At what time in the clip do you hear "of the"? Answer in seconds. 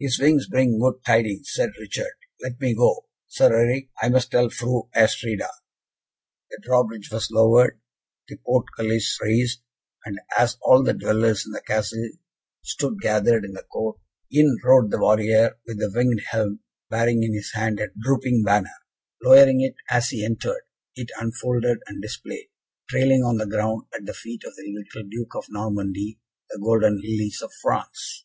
24.42-24.64